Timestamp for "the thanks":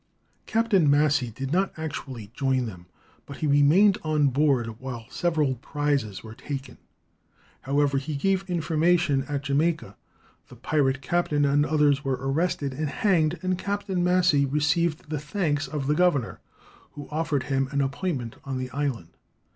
15.11-15.67